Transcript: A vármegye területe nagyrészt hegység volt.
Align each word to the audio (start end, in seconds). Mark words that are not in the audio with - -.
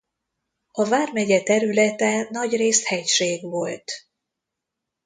A 0.71 0.85
vármegye 0.85 1.43
területe 1.43 2.27
nagyrészt 2.29 2.85
hegység 2.85 3.43
volt. 3.43 3.91